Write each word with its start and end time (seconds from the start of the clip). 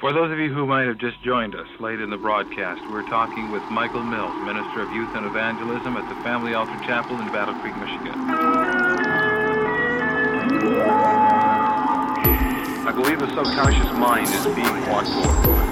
For 0.00 0.12
those 0.12 0.30
of 0.30 0.38
you 0.38 0.52
who 0.52 0.66
might 0.66 0.86
have 0.86 0.98
just 0.98 1.16
joined 1.24 1.54
us 1.54 1.66
late 1.80 2.02
in 2.02 2.10
the 2.10 2.18
broadcast, 2.18 2.82
we're 2.92 3.08
talking 3.08 3.50
with 3.50 3.62
Michael 3.70 4.02
Mills, 4.02 4.36
Minister 4.44 4.82
of 4.82 4.92
Youth 4.92 5.08
and 5.16 5.24
Evangelism 5.24 5.96
at 5.96 6.06
the 6.06 6.22
Family 6.22 6.52
Altar 6.52 6.76
Chapel 6.84 7.18
in 7.18 7.32
Battle 7.32 7.54
Creek, 7.60 7.74
Michigan. 7.78 8.12
I 12.84 12.92
believe 12.94 13.20
the 13.20 13.28
subconscious 13.32 13.90
mind 13.96 14.28
is 14.28 14.44
being 14.52 14.86
walked 14.92 15.08
over. 15.08 15.64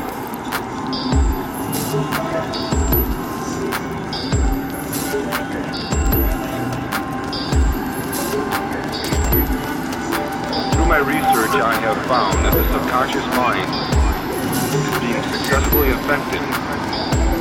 Through 10.72 10.87
my 10.88 10.97
research, 10.97 11.61
I 11.61 11.75
have 11.75 12.06
found 12.06 12.43
that 12.47 12.54
the 12.54 12.65
subconscious 12.72 13.27
mind 13.37 13.94
successfully 15.35 15.90
affected 15.90 16.38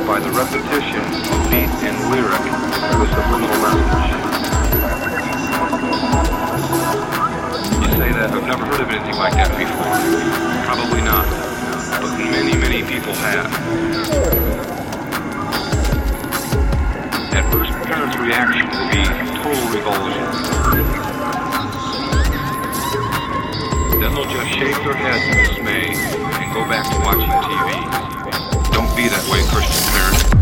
by 0.02 0.18
the 0.18 0.30
repetition 0.34 0.98
of 1.30 1.38
beat 1.46 1.70
and 1.86 1.94
lyric 2.10 2.42
through 2.90 3.06
a 3.06 3.10
subliminal 3.14 3.54
message. 3.62 4.10
You 7.78 7.90
say 7.94 8.10
that 8.18 8.34
I've 8.34 8.46
never 8.50 8.66
heard 8.66 8.80
of 8.80 8.90
anything 8.90 9.14
like 9.14 9.34
that 9.34 9.54
before. 9.54 9.94
Probably 10.66 11.02
not, 11.06 11.22
but 12.02 12.18
many, 12.18 12.58
many 12.58 12.82
people 12.82 13.14
have. 13.14 13.46
At 17.30 17.46
first, 17.52 17.70
parents' 17.86 18.16
reaction 18.18 18.66
will 18.74 18.90
be 18.90 19.06
total 19.38 19.66
revulsion. 19.70 20.26
Then 24.00 24.14
they'll 24.14 24.34
just 24.34 24.50
shake 24.50 24.82
their 24.82 24.96
heads 24.98 25.22
in 25.30 25.36
dismay 25.46 26.23
go 26.54 26.62
back 26.68 26.88
to 26.88 26.96
watching 27.00 27.28
TV. 27.28 28.72
Don't 28.72 28.96
be 28.96 29.08
that 29.08 29.28
way, 29.28 29.42
Christian 29.50 29.92
parent. 29.92 30.33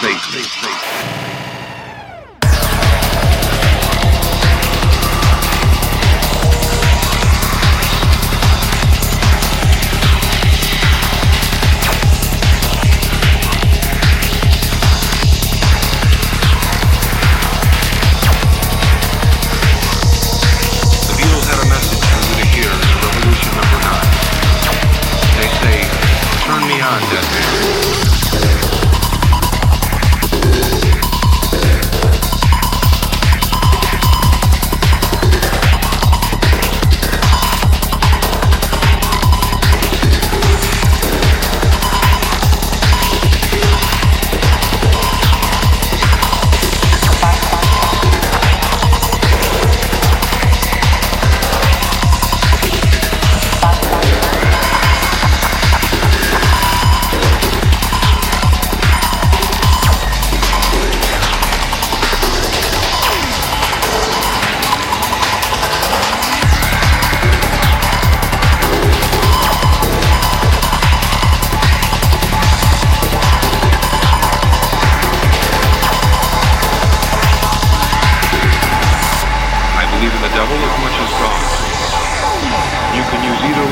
Thursday. 0.00 0.63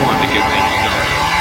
one 0.00 0.20
to 0.20 0.26
get 0.32 0.48
things 0.48 0.72
started. 0.80 1.31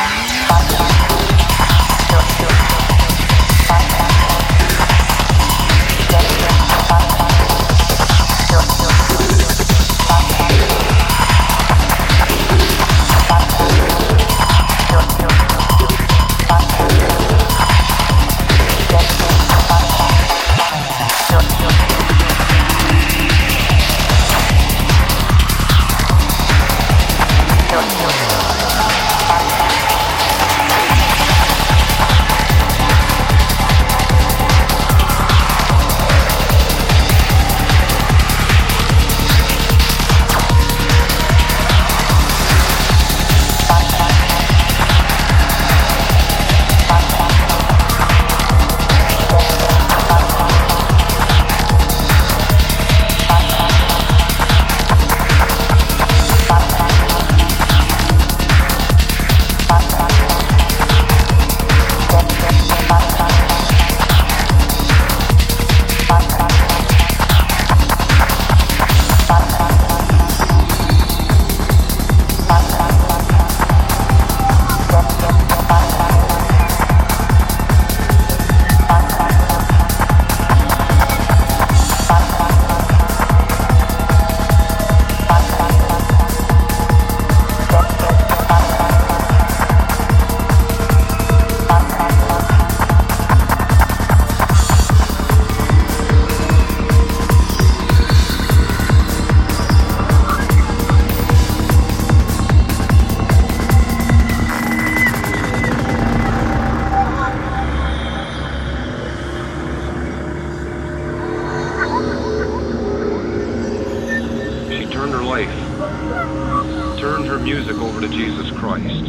Over 117.81 118.01
to 118.01 118.09
Jesus 118.09 118.51
Christ. 118.59 119.05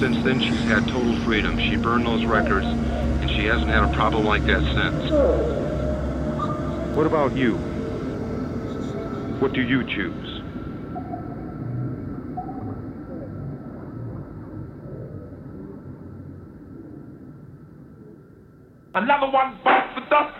Since 0.00 0.22
then, 0.24 0.40
she's 0.40 0.64
had 0.68 0.86
total 0.88 1.24
freedom. 1.24 1.58
She 1.58 1.76
burned 1.76 2.06
those 2.06 2.24
records, 2.24 2.66
and 2.66 3.30
she 3.30 3.44
hasn't 3.46 3.68
had 3.68 3.84
a 3.84 3.92
problem 3.94 4.24
like 4.24 4.44
that 4.46 4.62
since. 4.74 5.12
What 6.96 7.06
about 7.06 7.36
you? 7.36 7.54
What 9.40 9.52
do 9.52 9.62
you 9.62 9.84
choose? 9.84 10.42
Another 18.94 19.30
one 19.30 19.58
bites 19.62 19.94
the 19.94 20.00
dust. 20.08 20.32